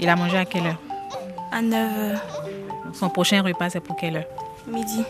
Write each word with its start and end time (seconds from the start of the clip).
Il 0.00 0.08
a 0.08 0.16
mangé 0.16 0.38
à 0.38 0.44
quelle 0.44 0.66
heure? 0.66 0.80
À 1.52 1.60
9h. 1.62 2.18
Son 2.94 3.10
prochain 3.10 3.42
repas, 3.42 3.70
c'est 3.70 3.80
pour 3.80 3.96
quelle 3.96 4.16
heure? 4.16 4.24
Midi. 4.66 5.04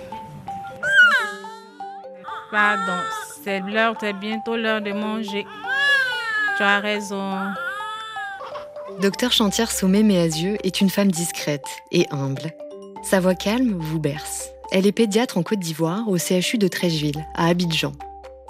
Pardon, 2.50 3.00
c'est 3.44 3.60
l'heure, 3.60 3.94
c'est 4.00 4.12
bientôt 4.12 4.56
l'heure 4.56 4.80
de 4.80 4.92
manger. 4.92 5.46
Tu 6.56 6.62
as 6.64 6.80
raison. 6.80 7.32
Docteur 9.00 9.30
Chantière 9.30 9.70
Sommet 9.70 10.02
Méasieux 10.02 10.56
est 10.64 10.80
une 10.80 10.90
femme 10.90 11.12
discrète 11.12 11.66
et 11.92 12.06
humble. 12.10 12.50
Sa 13.02 13.20
voix 13.20 13.36
calme 13.36 13.78
vous 13.78 14.00
berce. 14.00 14.50
Elle 14.72 14.86
est 14.86 14.92
pédiatre 14.92 15.38
en 15.38 15.42
Côte 15.42 15.60
d'Ivoire 15.60 16.08
au 16.08 16.18
CHU 16.18 16.58
de 16.58 16.68
Trècheville, 16.68 17.24
à 17.34 17.46
Abidjan. 17.46 17.92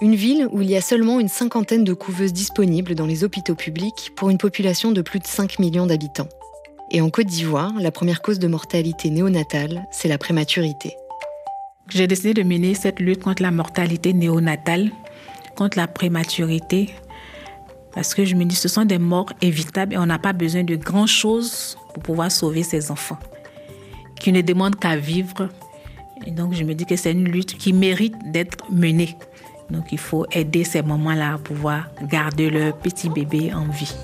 Une 0.02 0.14
ville 0.14 0.48
où 0.50 0.62
il 0.62 0.70
y 0.70 0.76
a 0.76 0.80
seulement 0.80 1.20
une 1.20 1.28
cinquantaine 1.28 1.84
de 1.84 1.92
couveuses 1.92 2.32
disponibles 2.32 2.94
dans 2.94 3.04
les 3.04 3.22
hôpitaux 3.22 3.54
publics 3.54 4.12
pour 4.16 4.30
une 4.30 4.38
population 4.38 4.92
de 4.92 5.02
plus 5.02 5.18
de 5.18 5.26
5 5.26 5.58
millions 5.58 5.86
d'habitants. 5.86 6.28
Et 6.90 7.02
en 7.02 7.10
Côte 7.10 7.26
d'Ivoire, 7.26 7.74
la 7.78 7.90
première 7.90 8.22
cause 8.22 8.38
de 8.38 8.48
mortalité 8.48 9.10
néonatale, 9.10 9.86
c'est 9.90 10.08
la 10.08 10.16
prématurité. 10.16 10.96
J'ai 11.90 12.06
décidé 12.06 12.32
de 12.32 12.42
mener 12.42 12.74
cette 12.74 12.98
lutte 12.98 13.22
contre 13.22 13.42
la 13.42 13.50
mortalité 13.50 14.14
néonatale, 14.14 14.90
contre 15.54 15.76
la 15.76 15.86
prématurité, 15.86 16.88
parce 17.92 18.14
que 18.14 18.24
je 18.24 18.36
me 18.36 18.46
dis 18.46 18.56
ce 18.56 18.68
sont 18.68 18.86
des 18.86 18.98
morts 18.98 19.32
évitables 19.42 19.92
et 19.92 19.98
on 19.98 20.06
n'a 20.06 20.18
pas 20.18 20.32
besoin 20.32 20.64
de 20.64 20.76
grand-chose 20.76 21.76
pour 21.92 22.02
pouvoir 22.02 22.32
sauver 22.32 22.62
ces 22.62 22.90
enfants, 22.90 23.18
qui 24.18 24.32
ne 24.32 24.40
demandent 24.40 24.76
qu'à 24.76 24.96
vivre. 24.96 25.50
Et 26.26 26.30
donc 26.30 26.54
je 26.54 26.64
me 26.64 26.72
dis 26.72 26.86
que 26.86 26.96
c'est 26.96 27.12
une 27.12 27.28
lutte 27.28 27.58
qui 27.58 27.74
mérite 27.74 28.14
d'être 28.32 28.64
menée. 28.72 29.18
Donc 29.70 29.92
il 29.92 29.98
faut 29.98 30.26
aider 30.32 30.64
ces 30.64 30.82
mamans-là 30.82 31.34
à 31.34 31.38
pouvoir 31.38 31.88
garder 32.02 32.50
leur 32.50 32.76
petit 32.76 33.08
bébé 33.08 33.52
en 33.54 33.66
vie. 33.70 33.94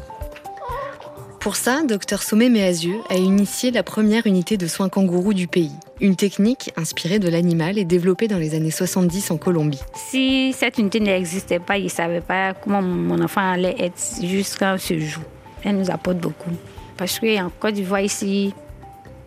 Pour 1.40 1.54
ça, 1.54 1.82
Dr 1.84 2.22
Sommet 2.22 2.48
Méazieux 2.48 2.98
a 3.08 3.14
initié 3.14 3.70
la 3.70 3.84
première 3.84 4.26
unité 4.26 4.56
de 4.56 4.66
soins 4.66 4.88
kangourous 4.88 5.32
du 5.32 5.46
pays. 5.46 5.70
Une 6.00 6.16
technique 6.16 6.72
inspirée 6.76 7.20
de 7.20 7.28
l'animal 7.28 7.78
et 7.78 7.84
développée 7.84 8.26
dans 8.26 8.38
les 8.38 8.56
années 8.56 8.72
70 8.72 9.30
en 9.30 9.36
Colombie. 9.36 9.80
Si 9.94 10.52
cette 10.52 10.78
unité 10.78 10.98
n'existait 10.98 11.60
pas, 11.60 11.78
je 11.78 11.84
ne 11.84 11.88
savais 11.88 12.20
pas 12.20 12.52
comment 12.52 12.82
mon 12.82 13.22
enfant 13.22 13.52
allait 13.52 13.76
être 13.78 13.96
jusqu'à 14.24 14.76
ce 14.76 14.98
jour. 14.98 15.22
Elle 15.62 15.76
nous 15.76 15.88
apporte 15.88 16.18
beaucoup. 16.18 16.50
Parce 16.96 17.20
qu'en 17.20 17.50
Côte 17.60 17.74
d'Ivoire, 17.74 18.00
ici, 18.00 18.52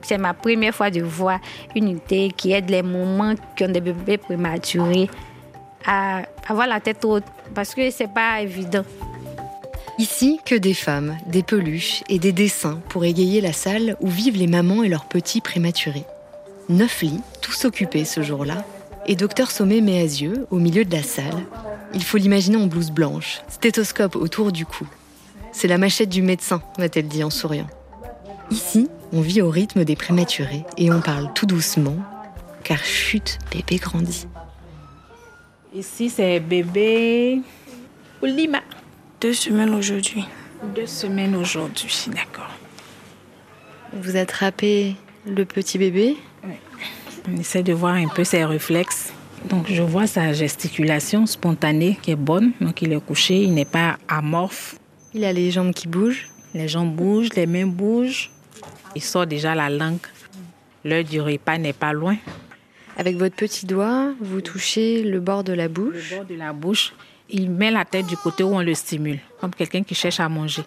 c'est 0.01 0.17
ma 0.17 0.33
première 0.33 0.75
fois 0.75 0.89
de 0.89 1.01
voir 1.01 1.39
une 1.73 1.87
unité 1.87 2.31
qui 2.35 2.51
aide 2.51 2.69
les 2.69 2.81
mamans 2.81 3.35
qui 3.55 3.63
ont 3.63 3.71
des 3.71 3.79
bébés 3.79 4.17
prématurés 4.17 5.09
à 5.85 6.23
avoir 6.47 6.67
la 6.67 6.79
tête 6.79 7.03
haute. 7.05 7.23
Parce 7.55 7.73
que 7.73 7.89
ce 7.89 8.03
n'est 8.03 8.09
pas 8.09 8.41
évident. 8.41 8.83
Ici, 9.97 10.39
que 10.45 10.55
des 10.55 10.73
femmes, 10.73 11.17
des 11.27 11.43
peluches 11.43 12.03
et 12.07 12.19
des 12.19 12.31
dessins 12.31 12.79
pour 12.87 13.03
égayer 13.03 13.41
la 13.41 13.51
salle 13.51 13.97
où 13.99 14.07
vivent 14.07 14.37
les 14.37 14.47
mamans 14.47 14.83
et 14.83 14.87
leurs 14.87 15.05
petits 15.05 15.41
prématurés. 15.41 16.05
Neuf 16.69 17.01
lits, 17.01 17.19
tous 17.41 17.65
occupés 17.65 18.05
ce 18.05 18.21
jour-là, 18.21 18.63
et 19.07 19.15
docteur 19.15 19.51
Sommet 19.51 19.81
Méazieux 19.81 20.47
au 20.51 20.57
milieu 20.57 20.85
de 20.85 20.95
la 20.95 21.03
salle. 21.03 21.45
Il 21.93 22.03
faut 22.03 22.17
l'imaginer 22.17 22.57
en 22.57 22.67
blouse 22.67 22.91
blanche, 22.91 23.41
stéthoscope 23.49 24.15
autour 24.15 24.51
du 24.51 24.65
cou. 24.65 24.87
C'est 25.51 25.67
la 25.67 25.77
machette 25.77 26.09
du 26.09 26.21
médecin, 26.21 26.61
m'a-t-elle 26.77 27.07
dit 27.07 27.23
en 27.23 27.29
souriant. 27.29 27.67
Ici, 28.51 28.87
on 29.11 29.21
vit 29.21 29.41
au 29.41 29.49
rythme 29.49 29.83
des 29.83 29.95
prématurés 29.95 30.63
et 30.77 30.91
on 30.91 31.01
parle 31.01 31.33
tout 31.33 31.45
doucement, 31.45 31.97
car 32.63 32.83
chute, 32.85 33.39
bébé 33.51 33.77
grandit. 33.77 34.27
Ici, 35.73 36.09
c'est 36.09 36.39
bébé 36.39 37.41
Oulima. 38.23 38.61
Deux 39.21 39.33
semaines 39.33 39.69
aujourd'hui. 39.75 40.25
Deux 40.75 40.87
semaines 40.87 41.35
aujourd'hui, 41.35 41.93
d'accord. 42.07 42.49
Vous 43.93 44.15
attrapez 44.15 44.95
le 45.27 45.45
petit 45.45 45.77
bébé? 45.77 46.17
Oui. 46.43 46.55
On 47.31 47.37
essaie 47.37 47.61
de 47.61 47.73
voir 47.73 47.93
un 47.93 48.07
peu 48.07 48.23
ses 48.23 48.45
réflexes. 48.45 49.13
Donc 49.47 49.67
je 49.69 49.83
vois 49.83 50.07
sa 50.07 50.33
gesticulation 50.33 51.27
spontanée 51.27 51.99
qui 52.01 52.11
est 52.11 52.15
bonne. 52.15 52.51
Donc 52.59 52.81
il 52.81 52.91
est 52.91 53.05
couché, 53.05 53.43
il 53.43 53.53
n'est 53.53 53.63
pas 53.63 53.99
amorphe. 54.07 54.75
Il 55.13 55.23
a 55.23 55.31
les 55.31 55.51
jambes 55.51 55.73
qui 55.73 55.87
bougent 55.87 56.29
Les 56.55 56.67
jambes 56.67 56.95
bougent, 56.95 57.33
les 57.35 57.45
mains 57.45 57.67
bougent. 57.67 58.31
Il 58.95 59.03
sort 59.03 59.27
déjà 59.27 59.53
la 59.53 59.69
langue. 59.69 59.99
L'heure 60.83 61.03
du 61.03 61.21
repas 61.21 61.59
n'est 61.59 61.73
pas 61.73 61.93
loin. 61.93 62.17
Avec 62.99 63.15
votre 63.15 63.37
petit 63.37 63.65
doigt, 63.65 64.11
vous 64.19 64.41
touchez 64.41 65.03
le 65.03 65.21
bord 65.21 65.45
de 65.45 65.53
la 65.53 65.69
bouche 65.69 66.11
Le 66.11 66.17
bord 66.17 66.25
de 66.25 66.35
la 66.35 66.51
bouche 66.51 66.93
il 67.29 67.49
met 67.49 67.71
la 67.71 67.85
tête 67.85 68.07
du 68.07 68.17
côté 68.17 68.43
où 68.43 68.53
on 68.53 68.61
le 68.61 68.73
stimule, 68.73 69.19
comme 69.39 69.51
quelqu'un 69.51 69.83
qui 69.83 69.95
cherche 69.95 70.19
à 70.19 70.27
manger. 70.27 70.63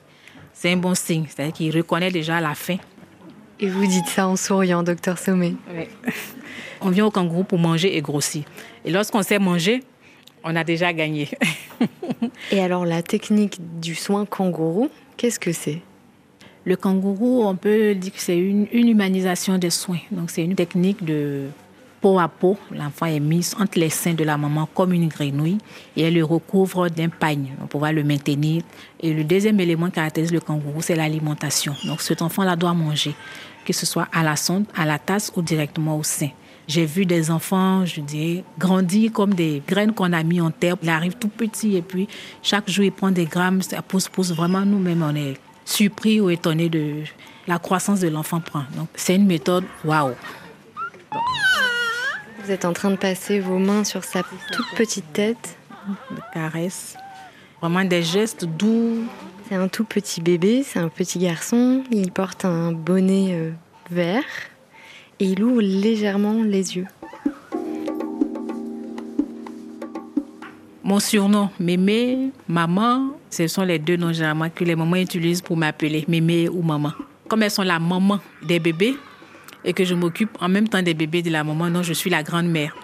C'est 0.54 0.72
un 0.72 0.78
bon 0.78 0.94
signe, 0.94 1.26
c'est-à-dire 1.28 1.52
qu'il 1.52 1.76
reconnaît 1.76 2.10
déjà 2.10 2.40
la 2.40 2.54
faim. 2.54 2.78
Et 3.60 3.68
vous 3.68 3.86
dites 3.86 4.06
ça 4.06 4.26
en 4.26 4.36
souriant, 4.36 4.82
docteur 4.82 5.18
Sommet 5.18 5.56
Oui. 5.76 5.84
On 6.80 6.88
vient 6.88 7.04
au 7.04 7.10
kangourou 7.10 7.44
pour 7.44 7.58
manger 7.58 7.98
et 7.98 8.00
grossir. 8.00 8.44
Et 8.86 8.90
lorsqu'on 8.90 9.22
sait 9.22 9.38
manger, 9.38 9.84
on 10.42 10.56
a 10.56 10.64
déjà 10.64 10.94
gagné. 10.94 11.28
et 12.50 12.60
alors 12.60 12.86
la 12.86 13.02
technique 13.02 13.58
du 13.78 13.94
soin 13.94 14.24
kangourou, 14.24 14.88
qu'est-ce 15.18 15.38
que 15.38 15.52
c'est? 15.52 15.80
Le 16.64 16.76
kangourou, 16.76 17.44
on 17.44 17.56
peut 17.56 17.94
dire 17.94 18.12
que 18.12 18.20
c'est 18.20 18.38
une, 18.38 18.68
une 18.72 18.88
humanisation 18.88 19.58
des 19.58 19.70
soins. 19.70 20.00
Donc 20.10 20.30
c'est 20.30 20.42
une 20.42 20.54
technique 20.54 21.04
de 21.04 21.48
peau 22.02 22.18
à 22.18 22.28
peau, 22.28 22.58
l'enfant 22.72 23.06
est 23.06 23.20
mis 23.20 23.48
entre 23.58 23.78
les 23.78 23.88
seins 23.88 24.12
de 24.12 24.24
la 24.24 24.36
maman 24.36 24.68
comme 24.74 24.92
une 24.92 25.08
grenouille 25.08 25.58
et 25.96 26.02
elle 26.02 26.14
le 26.14 26.24
recouvre 26.24 26.88
d'un 26.88 27.08
pagne 27.08 27.52
pour 27.60 27.68
pouvoir 27.68 27.92
le 27.92 28.02
maintenir. 28.02 28.62
Et 29.00 29.14
le 29.14 29.22
deuxième 29.22 29.60
élément 29.60 29.86
qui 29.86 29.92
caractérise 29.92 30.32
le 30.32 30.40
kangourou, 30.40 30.82
c'est 30.82 30.96
l'alimentation. 30.96 31.74
Donc 31.84 32.02
cet 32.02 32.20
enfant-là 32.20 32.56
doit 32.56 32.74
manger, 32.74 33.14
que 33.64 33.72
ce 33.72 33.86
soit 33.86 34.08
à 34.12 34.24
la 34.24 34.34
sonde, 34.34 34.66
à 34.76 34.84
la 34.84 34.98
tasse 34.98 35.32
ou 35.36 35.42
directement 35.42 35.96
au 35.96 36.02
sein. 36.02 36.30
J'ai 36.66 36.86
vu 36.86 37.06
des 37.06 37.30
enfants, 37.30 37.86
je 37.86 38.00
dirais, 38.00 38.44
grandir 38.58 39.12
comme 39.12 39.34
des 39.34 39.62
graines 39.66 39.92
qu'on 39.92 40.12
a 40.12 40.22
mis 40.22 40.40
en 40.40 40.50
terre. 40.50 40.76
Il 40.82 40.88
arrive 40.88 41.14
tout 41.14 41.28
petit 41.28 41.76
et 41.76 41.82
puis 41.82 42.08
chaque 42.42 42.68
jour 42.68 42.84
il 42.84 42.92
prend 42.92 43.12
des 43.12 43.26
grammes, 43.26 43.62
ça 43.62 43.80
pousse, 43.80 44.08
pousse. 44.08 44.32
Vraiment, 44.32 44.64
nous-mêmes, 44.64 45.02
on 45.02 45.14
est 45.14 45.34
surpris 45.64 46.20
ou 46.20 46.30
étonnés 46.30 46.68
de 46.68 47.04
la 47.46 47.58
croissance 47.58 48.00
de 48.00 48.08
l'enfant 48.08 48.40
prend. 48.40 48.64
Donc 48.76 48.88
c'est 48.96 49.14
une 49.14 49.26
méthode 49.26 49.64
waouh. 49.84 50.14
Vous 52.44 52.50
êtes 52.50 52.64
en 52.64 52.72
train 52.72 52.90
de 52.90 52.96
passer 52.96 53.38
vos 53.38 53.58
mains 53.58 53.84
sur 53.84 54.02
sa 54.02 54.22
toute 54.50 54.66
petite 54.76 55.12
tête. 55.12 55.56
De 56.10 56.20
caresses. 56.34 56.96
Vraiment 57.60 57.84
des 57.84 58.02
gestes 58.02 58.44
doux. 58.44 59.04
C'est 59.48 59.54
un 59.54 59.68
tout 59.68 59.84
petit 59.84 60.20
bébé, 60.20 60.64
c'est 60.64 60.80
un 60.80 60.88
petit 60.88 61.20
garçon. 61.20 61.84
Il 61.92 62.10
porte 62.10 62.44
un 62.44 62.72
bonnet 62.72 63.28
euh, 63.30 63.50
vert 63.90 64.24
et 65.20 65.26
il 65.26 65.44
ouvre 65.44 65.60
légèrement 65.60 66.42
les 66.42 66.76
yeux. 66.76 66.86
Mon 70.82 70.98
surnom, 70.98 71.48
Mémé, 71.60 72.30
Maman, 72.48 73.12
ce 73.30 73.46
sont 73.46 73.62
les 73.62 73.78
deux 73.78 73.96
noms 73.96 74.12
généralement 74.12 74.50
que 74.50 74.64
les 74.64 74.74
mamans 74.74 74.96
utilisent 74.96 75.42
pour 75.42 75.56
m'appeler, 75.56 76.04
Mémé 76.08 76.48
ou 76.48 76.62
Maman. 76.62 76.90
Comme 77.28 77.44
elles 77.44 77.52
sont 77.52 77.62
la 77.62 77.78
maman 77.78 78.18
des 78.42 78.58
bébés, 78.58 78.96
et 79.64 79.72
que 79.72 79.84
je 79.84 79.94
m'occupe 79.94 80.30
en 80.40 80.48
même 80.48 80.68
temps 80.68 80.82
des 80.82 80.94
bébés 80.94 81.22
de 81.22 81.30
la 81.30 81.44
maman. 81.44 81.70
Non, 81.70 81.82
je 81.82 81.92
suis 81.92 82.10
la 82.10 82.22
grand-mère. 82.22 82.74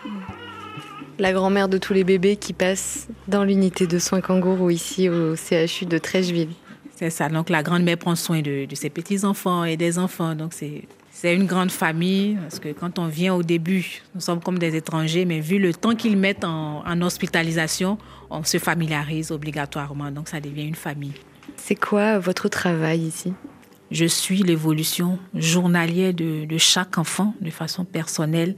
La 1.18 1.32
grand-mère 1.32 1.68
de 1.68 1.78
tous 1.78 1.92
les 1.92 2.04
bébés 2.04 2.36
qui 2.36 2.52
passent 2.52 3.08
dans 3.26 3.42
l'unité 3.42 3.86
de 3.86 3.98
soins 3.98 4.20
kangourou 4.20 4.70
ici 4.70 5.08
au 5.08 5.34
CHU 5.34 5.86
de 5.86 5.98
Trècheville. 5.98 6.50
C'est 6.94 7.10
ça. 7.10 7.28
Donc 7.28 7.50
la 7.50 7.62
grand-mère 7.62 7.96
prend 7.96 8.14
soin 8.14 8.40
de, 8.40 8.66
de 8.66 8.74
ses 8.74 8.90
petits-enfants 8.90 9.64
et 9.64 9.76
des 9.76 9.98
enfants. 9.98 10.34
Donc 10.34 10.52
c'est 10.52 10.84
c'est 11.20 11.34
une 11.34 11.46
grande 11.46 11.72
famille 11.72 12.36
parce 12.40 12.60
que 12.60 12.68
quand 12.68 13.00
on 13.00 13.08
vient 13.08 13.34
au 13.34 13.42
début, 13.42 14.02
nous 14.14 14.20
sommes 14.20 14.40
comme 14.40 14.56
des 14.56 14.76
étrangers, 14.76 15.24
mais 15.24 15.40
vu 15.40 15.58
le 15.58 15.74
temps 15.74 15.96
qu'ils 15.96 16.16
mettent 16.16 16.44
en, 16.44 16.84
en, 16.86 17.02
hospitalisation, 17.02 17.98
on 18.30 18.44
se 18.44 18.58
familiarise 18.58 19.32
obligatoirement. 19.32 20.12
Donc 20.12 20.28
ça 20.28 20.38
devient 20.40 20.62
une 20.62 20.76
famille. 20.76 21.14
C'est 21.56 21.74
quoi 21.74 22.20
votre 22.20 22.48
travail 22.48 23.00
ici? 23.00 23.34
Je 23.90 24.04
suis 24.04 24.42
l'évolution 24.42 25.18
journalière 25.34 26.12
de, 26.12 26.46
chaque 26.58 26.98
enfant 26.98 27.34
de 27.40 27.50
façon 27.50 27.84
personnelle. 27.84 28.54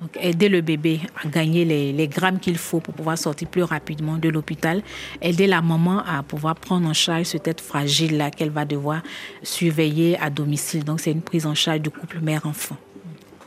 Donc, 0.00 0.18
aider 0.20 0.48
le 0.48 0.60
bébé 0.60 1.00
à 1.22 1.28
gagner 1.28 1.64
les, 1.64 1.92
les 1.92 2.08
grammes 2.08 2.38
qu'il 2.38 2.58
faut 2.58 2.80
pour 2.80 2.92
pouvoir 2.92 3.16
sortir 3.16 3.48
plus 3.48 3.62
rapidement 3.62 4.18
de 4.18 4.28
l'hôpital. 4.28 4.82
Aider 5.22 5.46
la 5.46 5.62
maman 5.62 6.02
à 6.04 6.22
pouvoir 6.22 6.56
prendre 6.56 6.86
en 6.88 6.92
charge 6.92 7.26
cette 7.26 7.44
tête 7.44 7.60
fragile-là 7.60 8.30
qu'elle 8.30 8.50
va 8.50 8.64
devoir 8.64 9.02
surveiller 9.42 10.18
à 10.18 10.28
domicile. 10.28 10.84
Donc, 10.84 11.00
c'est 11.00 11.12
une 11.12 11.22
prise 11.22 11.46
en 11.46 11.54
charge 11.54 11.80
du 11.80 11.90
couple 11.90 12.20
mère-enfant. 12.20 12.76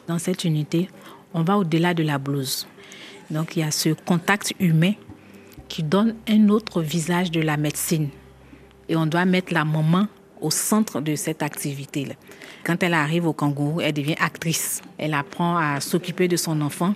Dans 0.07 0.17
cette 0.17 0.45
unité, 0.45 0.89
on 1.33 1.43
va 1.43 1.57
au-delà 1.57 1.93
de 1.93 2.01
la 2.01 2.17
blouse. 2.17 2.67
Donc, 3.29 3.55
il 3.55 3.59
y 3.59 3.63
a 3.63 3.71
ce 3.71 3.89
contact 3.89 4.53
humain 4.59 4.93
qui 5.67 5.83
donne 5.83 6.15
un 6.27 6.49
autre 6.49 6.81
visage 6.81 7.29
de 7.29 7.41
la 7.41 7.57
médecine. 7.57 8.09
Et 8.89 8.95
on 8.95 9.05
doit 9.05 9.25
mettre 9.25 9.53
la 9.53 9.65
maman 9.65 10.07
au 10.41 10.51
centre 10.51 11.01
de 11.01 11.15
cette 11.15 11.43
activité-là. 11.43 12.13
Quand 12.63 12.81
elle 12.83 12.93
arrive 12.93 13.27
au 13.27 13.33
kangourou, 13.33 13.81
elle 13.81 13.93
devient 13.93 14.15
actrice. 14.19 14.81
Elle 14.97 15.13
apprend 15.13 15.57
à 15.57 15.79
s'occuper 15.79 16.27
de 16.27 16.37
son 16.37 16.61
enfant. 16.61 16.93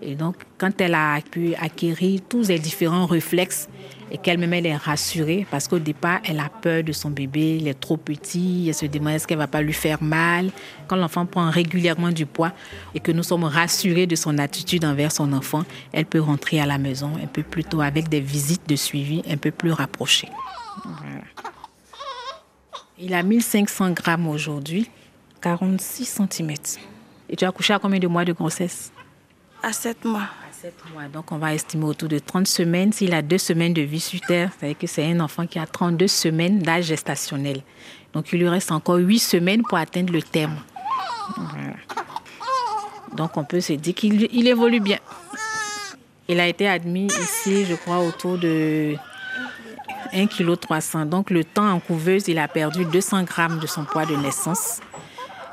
Et 0.00 0.14
donc, 0.14 0.36
quand 0.58 0.80
elle 0.80 0.94
a 0.94 1.20
pu 1.20 1.54
acquérir 1.56 2.20
tous 2.28 2.48
les 2.48 2.58
différents 2.58 3.06
réflexes, 3.06 3.68
et 4.10 4.18
qu'elle-même 4.18 4.54
elle 4.54 4.66
est 4.66 4.76
rassurée 4.76 5.46
parce 5.50 5.68
qu'au 5.68 5.78
départ, 5.78 6.20
elle 6.24 6.40
a 6.40 6.48
peur 6.48 6.82
de 6.82 6.92
son 6.92 7.10
bébé, 7.10 7.58
il 7.60 7.68
est 7.68 7.78
trop 7.78 7.96
petit, 7.96 8.66
elle 8.68 8.74
se 8.74 8.86
demande 8.86 9.14
est-ce 9.14 9.26
qu'elle 9.26 9.38
va 9.38 9.46
pas 9.46 9.62
lui 9.62 9.72
faire 9.72 10.02
mal. 10.02 10.50
Quand 10.86 10.96
l'enfant 10.96 11.26
prend 11.26 11.50
régulièrement 11.50 12.10
du 12.10 12.26
poids 12.26 12.52
et 12.94 13.00
que 13.00 13.12
nous 13.12 13.22
sommes 13.22 13.44
rassurés 13.44 14.06
de 14.06 14.16
son 14.16 14.38
attitude 14.38 14.84
envers 14.84 15.12
son 15.12 15.32
enfant, 15.32 15.64
elle 15.92 16.06
peut 16.06 16.20
rentrer 16.20 16.60
à 16.60 16.66
la 16.66 16.78
maison 16.78 17.12
un 17.22 17.26
peu 17.26 17.42
plus 17.42 17.64
tôt 17.64 17.80
avec 17.80 18.08
des 18.08 18.20
visites 18.20 18.68
de 18.68 18.76
suivi 18.76 19.22
un 19.28 19.36
peu 19.36 19.50
plus 19.50 19.72
rapprochées. 19.72 20.28
Il 23.00 23.14
a 23.14 23.22
1500 23.22 23.92
grammes 23.92 24.26
aujourd'hui, 24.26 24.90
46 25.40 26.20
cm. 26.30 26.54
Et 27.28 27.36
tu 27.36 27.44
as 27.44 27.48
accouché 27.48 27.72
à 27.72 27.78
combien 27.78 28.00
de 28.00 28.08
mois 28.08 28.24
de 28.24 28.32
grossesse? 28.32 28.90
À 29.62 29.72
7 29.72 30.04
mois. 30.04 30.22
À 30.22 30.52
7 30.52 30.74
mois. 30.92 31.04
Donc, 31.04 31.30
on 31.30 31.38
va 31.38 31.54
estimer 31.54 31.84
autour 31.84 32.08
de 32.08 32.18
30 32.18 32.48
semaines. 32.48 32.92
S'il 32.92 33.14
a 33.14 33.22
deux 33.22 33.38
semaines 33.38 33.72
de 33.72 33.82
vie 33.82 34.00
sur 34.00 34.20
Terre, 34.22 34.50
ça 34.58 34.66
veut 34.66 34.72
dire 34.72 34.78
que 34.78 34.88
c'est 34.88 35.04
un 35.04 35.20
enfant 35.20 35.46
qui 35.46 35.60
a 35.60 35.66
32 35.66 36.08
semaines 36.08 36.58
d'âge 36.58 36.86
gestationnel. 36.86 37.62
Donc, 38.12 38.32
il 38.32 38.40
lui 38.40 38.48
reste 38.48 38.72
encore 38.72 38.96
8 38.96 39.18
semaines 39.20 39.62
pour 39.62 39.78
atteindre 39.78 40.12
le 40.12 40.22
terme. 40.22 40.56
Donc, 43.16 43.36
on 43.36 43.44
peut 43.44 43.60
se 43.60 43.74
dire 43.74 43.94
qu'il 43.94 44.48
évolue 44.48 44.80
bien. 44.80 44.98
Il 46.26 46.40
a 46.40 46.48
été 46.48 46.66
admis 46.66 47.06
ici, 47.06 47.64
je 47.64 47.74
crois, 47.76 48.00
autour 48.00 48.38
de 48.38 48.96
1,3 50.12 50.26
kg. 50.80 51.08
Donc 51.08 51.30
le 51.30 51.44
temps 51.44 51.70
en 51.70 51.80
couveuse, 51.80 52.28
il 52.28 52.38
a 52.38 52.48
perdu 52.48 52.84
200 52.84 53.24
grammes 53.24 53.58
de 53.58 53.66
son 53.66 53.84
poids 53.84 54.06
de 54.06 54.16
naissance. 54.16 54.80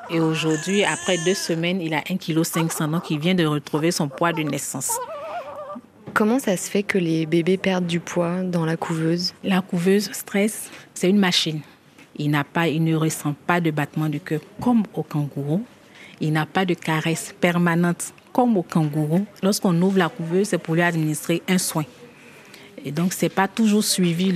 Et 0.09 0.19
aujourd'hui, 0.19 0.83
après 0.83 1.17
deux 1.25 1.33
semaines, 1.33 1.81
il 1.81 1.93
a 1.93 2.01
1,5 2.01 2.67
kg. 2.67 2.91
Donc 2.91 3.09
il 3.09 3.19
vient 3.19 3.35
de 3.35 3.45
retrouver 3.45 3.91
son 3.91 4.07
poids 4.07 4.33
de 4.33 4.43
naissance. 4.43 4.97
Comment 6.13 6.39
ça 6.39 6.55
se 6.55 6.69
fait 6.69 6.83
que 6.83 6.97
les 6.97 7.25
bébés 7.25 7.57
perdent 7.57 7.87
du 7.87 7.99
poids 7.99 8.41
dans 8.43 8.65
la 8.65 8.77
couveuse? 8.77 9.33
La 9.43 9.61
couveuse 9.61 10.09
stress, 10.13 10.69
c'est 10.93 11.09
une 11.09 11.17
machine. 11.17 11.61
Il 12.17 12.31
n'a 12.31 12.45
pas, 12.45 12.69
il 12.69 12.83
ne 12.83 12.95
ressent 12.95 13.35
pas 13.45 13.59
de 13.59 13.71
battement 13.71 14.07
du 14.07 14.21
cœur 14.21 14.39
comme 14.61 14.83
au 14.93 15.03
kangourou. 15.03 15.65
Il 16.21 16.31
n'a 16.31 16.45
pas 16.45 16.63
de 16.63 16.73
caresse 16.73 17.35
permanente 17.41 18.13
comme 18.31 18.55
au 18.55 18.63
kangourou. 18.63 19.25
Lorsqu'on 19.43 19.81
ouvre 19.81 19.97
la 19.97 20.07
couveuse, 20.07 20.47
c'est 20.47 20.57
pour 20.57 20.75
lui 20.75 20.81
administrer 20.81 21.41
un 21.49 21.57
soin. 21.57 21.83
Et 22.87 22.91
donc, 22.91 23.13
c'est 23.13 23.29
pas 23.29 23.47
toujours 23.47 23.83
suivi 23.83 24.31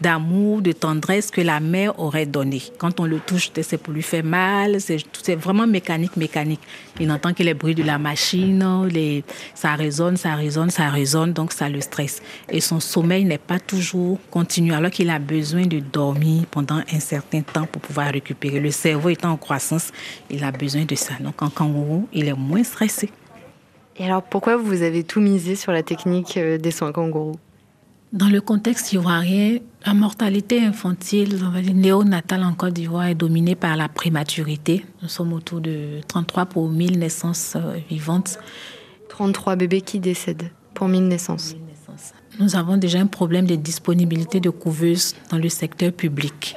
d'amour, 0.00 0.62
de 0.62 0.72
tendresse 0.72 1.30
que 1.30 1.42
la 1.42 1.60
mère 1.60 2.00
aurait 2.00 2.24
donné. 2.24 2.62
Quand 2.78 3.00
on 3.00 3.04
le 3.04 3.20
touche, 3.20 3.50
c'est 3.60 3.76
pour 3.76 3.92
lui 3.92 4.02
faire 4.02 4.24
mal. 4.24 4.78
C'est 4.80 5.34
vraiment 5.34 5.66
mécanique, 5.66 6.16
mécanique. 6.16 6.60
Il 6.98 7.12
entend 7.12 7.34
que 7.34 7.42
les 7.42 7.52
bruits 7.52 7.74
de 7.74 7.82
la 7.82 7.98
machine, 7.98 8.64
ça 9.54 9.74
résonne, 9.74 10.16
ça 10.16 10.34
résonne, 10.34 10.70
ça 10.70 10.88
résonne, 10.88 11.34
donc 11.34 11.52
ça 11.52 11.68
le 11.68 11.82
stresse. 11.82 12.22
Et 12.48 12.62
son 12.62 12.80
sommeil 12.80 13.26
n'est 13.26 13.36
pas 13.36 13.60
toujours 13.60 14.18
continu, 14.30 14.72
alors 14.72 14.90
qu'il 14.90 15.10
a 15.10 15.18
besoin 15.18 15.66
de 15.66 15.80
dormir 15.80 16.46
pendant 16.50 16.80
un 16.90 17.00
certain 17.00 17.42
temps 17.42 17.66
pour 17.66 17.82
pouvoir 17.82 18.10
récupérer. 18.10 18.58
Le 18.58 18.70
cerveau 18.70 19.10
étant 19.10 19.32
en 19.32 19.36
croissance, 19.36 19.92
il 20.30 20.42
a 20.44 20.50
besoin 20.50 20.86
de 20.86 20.94
ça. 20.94 21.12
Donc, 21.20 21.42
en 21.42 21.50
kangourou, 21.50 22.08
il 22.14 22.26
est 22.26 22.32
moins 22.32 22.64
stressé. 22.64 23.10
Et 23.98 24.06
alors, 24.06 24.22
pourquoi 24.22 24.56
vous 24.56 24.80
avez 24.80 25.04
tout 25.04 25.20
misé 25.20 25.56
sur 25.56 25.72
la 25.72 25.82
technique 25.82 26.38
euh, 26.38 26.56
des 26.56 26.70
soins 26.70 26.92
kangourous? 26.92 27.36
Dans 28.12 28.28
le 28.28 28.40
contexte 28.42 28.92
ivoirien, 28.92 29.58
la 29.86 29.94
mortalité 29.94 30.60
infantile, 30.60 31.40
on 31.44 31.50
va 31.50 31.62
dire 31.62 31.74
néonatale 31.74 32.44
en 32.44 32.52
Côte 32.52 32.74
d'Ivoire, 32.74 33.06
est 33.06 33.14
dominée 33.14 33.54
par 33.54 33.76
la 33.76 33.88
prématurité. 33.88 34.84
Nous 35.00 35.08
sommes 35.08 35.32
autour 35.32 35.60
de 35.60 36.00
33 36.08 36.46
pour 36.46 36.68
1000 36.68 36.98
naissances 36.98 37.54
euh, 37.56 37.78
vivantes. 37.88 38.38
33 39.08 39.56
bébés 39.56 39.80
qui 39.80 39.98
décèdent 39.98 40.50
pour 40.74 40.88
1000 40.88 41.08
naissances. 41.08 41.56
Nous 42.38 42.56
avons 42.56 42.76
déjà 42.76 42.98
un 42.98 43.06
problème 43.06 43.46
de 43.46 43.56
disponibilité 43.56 44.40
de 44.40 44.50
couveuses 44.50 45.14
dans 45.30 45.38
le 45.38 45.48
secteur 45.48 45.92
public. 45.92 46.56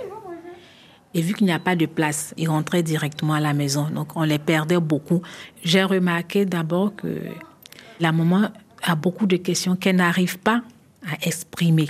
Et 1.13 1.22
vu 1.22 1.34
qu'il 1.34 1.48
n'y 1.48 1.54
a 1.54 1.60
pas 1.60 1.75
de 1.75 1.86
place, 1.86 2.34
ils 2.38 2.50
rentraient 2.50 2.84
directement 2.84 3.34
à 3.34 3.40
la 3.40 3.54
maison. 3.54 3.90
Donc 3.90 4.16
on 4.16 4.24
les 4.24 4.40
perdait 4.40 4.80
beaucoup. 4.80 5.22
J'ai 5.63 5.84
remarqué 5.84 6.46
d'abord 6.46 6.96
que 6.96 7.22
la 8.00 8.12
maman 8.12 8.50
a 8.84 8.96
beaucoup 8.96 9.25
de 9.25 9.38
questions 9.38 9.75
qu'elle 9.75 9.98
n'arrive 9.98 10.40
pas 10.40 10.62
à 11.12 11.25
exprimer. 11.25 11.90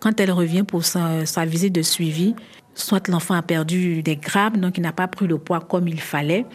Quand 0.00 0.18
elle 0.20 0.30
revient 0.30 0.62
pour 0.62 0.84
sa, 0.84 1.24
visite 1.44 1.74
de 1.74 1.82
suivi, 1.82 2.34
soit 2.74 3.08
l'enfant 3.08 3.34
a 3.34 3.42
perdu 3.42 4.02
des 4.02 4.16
grammes, 4.16 4.58
donc 4.58 4.78
il 4.78 4.82
n'a 4.82 4.92
pas 4.92 5.08
pris 5.08 5.26
le 5.26 5.38
poids 5.38 5.60
comme 5.60 5.88
il 5.88 6.00
fallait, 6.00 6.46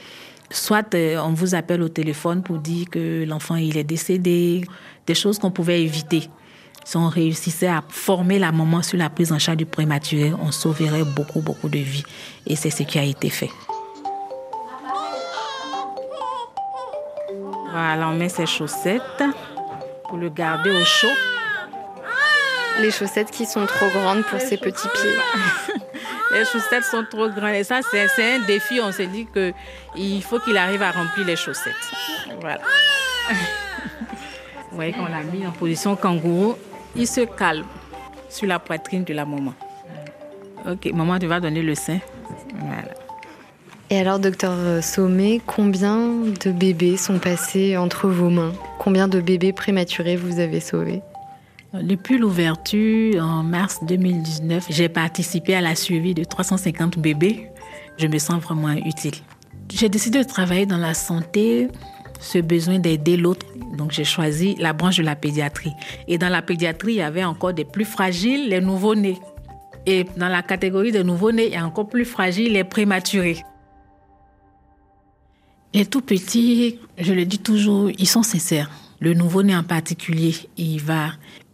soit 0.49 0.93
euh, 0.93 1.17
on 1.23 1.33
vous 1.33 1.55
appelle 1.55 1.81
au 1.81 1.89
téléphone 1.89 2.43
pour 2.43 2.59
dire 2.59 2.89
que 2.89 3.25
l'enfant 3.25 3.55
il 3.55 3.77
est 3.77 3.83
décédé, 3.83 4.65
des 5.05 5.15
choses 5.15 5.39
qu'on 5.39 5.51
pouvait 5.51 5.81
éviter. 5.81 6.29
Si 6.85 6.97
on 6.97 7.07
réussissait 7.07 7.67
à 7.67 7.81
former 7.87 8.39
la 8.39 8.51
maman 8.51 8.81
sur 8.81 8.97
la 8.97 9.09
prise 9.09 9.31
en 9.31 9.39
charge 9.39 9.57
du 9.57 9.65
prématuré, 9.65 10.33
on 10.41 10.51
sauverait 10.51 11.05
beaucoup, 11.05 11.39
beaucoup 11.39 11.69
de 11.69 11.79
vies. 11.79 12.03
Et 12.45 12.57
c'est 12.57 12.69
ce 12.69 12.83
qui 12.83 12.99
a 12.99 13.03
été 13.03 13.29
fait. 13.29 13.49
Voilà, 17.71 18.09
on 18.09 18.15
met 18.15 18.29
ses 18.29 18.45
chaussettes 18.45 19.23
pour 20.09 20.17
le 20.17 20.29
garder 20.29 20.71
au 20.71 20.83
chaud 20.83 21.32
les 22.81 22.91
chaussettes 22.91 23.31
qui 23.31 23.45
sont 23.45 23.65
trop 23.65 23.87
grandes 23.89 24.23
pour 24.23 24.39
ses 24.39 24.57
petits 24.57 24.87
pieds. 24.87 25.75
les 26.31 26.45
chaussettes 26.45 26.83
sont 26.83 27.05
trop 27.09 27.29
grandes. 27.29 27.55
Et 27.55 27.63
ça, 27.63 27.79
c'est 27.89 28.35
un 28.35 28.39
défi. 28.39 28.79
On 28.81 28.91
s'est 28.91 29.07
dit 29.07 29.27
qu'il 29.33 30.23
faut 30.23 30.39
qu'il 30.39 30.57
arrive 30.57 30.81
à 30.81 30.91
remplir 30.91 31.25
les 31.25 31.35
chaussettes. 31.35 31.73
Voilà. 32.41 32.61
Vous 34.69 34.75
voyez 34.75 34.93
qu'on 34.93 35.05
l'a 35.05 35.23
mis 35.23 35.45
en 35.45 35.51
position 35.51 35.95
kangourou. 35.95 36.55
Il 36.95 37.07
se 37.07 37.21
calme 37.21 37.65
sur 38.29 38.47
la 38.47 38.59
poitrine 38.59 39.03
de 39.03 39.13
la 39.13 39.25
maman. 39.25 39.53
Ok, 40.69 40.89
maman, 40.93 41.19
tu 41.19 41.27
vas 41.27 41.39
donner 41.39 41.61
le 41.61 41.75
sein. 41.75 41.99
Voilà. 42.55 42.93
Et 43.89 43.99
alors, 43.99 44.17
docteur 44.17 44.83
Sommet, 44.83 45.41
combien 45.45 46.07
de 46.43 46.51
bébés 46.51 46.97
sont 46.97 47.19
passés 47.19 47.77
entre 47.77 48.07
vos 48.07 48.29
mains? 48.29 48.53
Combien 48.79 49.07
de 49.07 49.21
bébés 49.21 49.53
prématurés 49.53 50.15
vous 50.15 50.39
avez 50.39 50.59
sauvés? 50.59 51.01
Depuis 51.81 52.19
l'ouverture 52.19 53.23
en 53.23 53.41
mars 53.41 53.79
2019, 53.83 54.67
j'ai 54.69 54.89
participé 54.89 55.55
à 55.55 55.61
la 55.61 55.75
suivi 55.75 56.13
de 56.13 56.23
350 56.23 56.99
bébés. 56.99 57.49
Je 57.97 58.05
me 58.05 58.19
sens 58.19 58.41
vraiment 58.43 58.71
utile. 58.73 59.15
J'ai 59.71 59.89
décidé 59.89 60.19
de 60.19 60.27
travailler 60.27 60.67
dans 60.67 60.77
la 60.77 60.93
santé, 60.93 61.69
ce 62.19 62.37
besoin 62.37 62.77
d'aider 62.77 63.17
l'autre. 63.17 63.47
Donc 63.75 63.91
j'ai 63.91 64.03
choisi 64.03 64.55
la 64.59 64.73
branche 64.73 64.97
de 64.97 65.03
la 65.03 65.15
pédiatrie. 65.15 65.73
Et 66.07 66.19
dans 66.19 66.29
la 66.29 66.43
pédiatrie, 66.43 66.93
il 66.93 66.97
y 66.97 67.01
avait 67.01 67.23
encore 67.23 67.53
des 67.53 67.65
plus 67.65 67.85
fragiles, 67.85 68.49
les 68.49 68.61
nouveau-nés. 68.61 69.17
Et 69.87 70.05
dans 70.15 70.29
la 70.29 70.43
catégorie 70.43 70.91
des 70.91 71.03
nouveau-nés, 71.03 71.47
il 71.47 71.53
y 71.53 71.57
a 71.57 71.65
encore 71.65 71.89
plus 71.89 72.05
fragiles, 72.05 72.53
les 72.53 72.63
prématurés. 72.63 73.43
Les 75.73 75.87
tout 75.87 76.01
petits, 76.01 76.79
je 76.99 77.13
le 77.13 77.25
dis 77.25 77.39
toujours, 77.39 77.89
ils 77.97 78.07
sont 78.07 78.21
sincères. 78.21 78.69
Le 78.99 79.15
nouveau-né 79.15 79.55
en 79.55 79.63
particulier, 79.63 80.35
il 80.55 80.79
va 80.79 81.09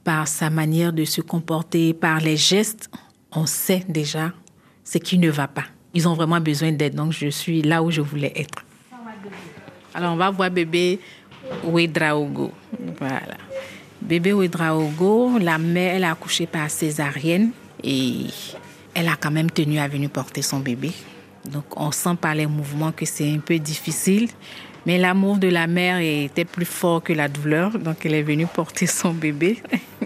par 0.09 0.27
sa 0.27 0.49
manière 0.49 0.91
de 0.91 1.05
se 1.05 1.21
comporter, 1.21 1.93
par 1.93 2.19
les 2.19 2.35
gestes, 2.35 2.89
on 3.31 3.45
sait 3.45 3.85
déjà 3.87 4.33
ce 4.83 4.97
qui 4.97 5.19
ne 5.19 5.29
va 5.29 5.47
pas. 5.47 5.65
Ils 5.93 6.07
ont 6.07 6.15
vraiment 6.15 6.41
besoin 6.41 6.71
d'aide, 6.71 6.95
donc 6.95 7.11
je 7.11 7.27
suis 7.27 7.61
là 7.61 7.83
où 7.83 7.91
je 7.91 8.01
voulais 8.01 8.33
être. 8.35 8.65
Alors 9.93 10.13
on 10.13 10.15
va 10.15 10.31
voir 10.31 10.49
bébé 10.49 10.99
Ouedraogo. 11.63 12.51
Voilà. 12.97 13.37
Bébé 14.01 14.33
Ouedraogo, 14.33 15.37
la 15.37 15.59
mère, 15.59 15.97
elle 15.97 16.03
a 16.05 16.13
accouché 16.13 16.47
par 16.47 16.71
césarienne 16.71 17.51
et 17.83 18.25
elle 18.95 19.09
a 19.09 19.15
quand 19.15 19.29
même 19.29 19.51
tenu 19.51 19.77
à 19.77 19.87
venir 19.87 20.09
porter 20.09 20.41
son 20.41 20.59
bébé. 20.59 20.91
Donc 21.51 21.65
on 21.79 21.91
sent 21.91 22.15
par 22.19 22.33
les 22.33 22.47
mouvements 22.47 22.91
que 22.91 23.05
c'est 23.05 23.31
un 23.31 23.37
peu 23.37 23.59
difficile, 23.59 24.27
mais 24.87 24.97
l'amour 24.97 25.37
de 25.37 25.49
la 25.49 25.67
mère 25.67 25.99
était 25.99 26.45
plus 26.45 26.65
fort 26.65 27.03
que 27.03 27.13
la 27.13 27.27
douleur, 27.27 27.77
donc 27.77 28.03
elle 28.07 28.15
est 28.15 28.23
venue 28.23 28.47
porter 28.47 28.87
son 28.87 29.13
bébé. 29.13 29.61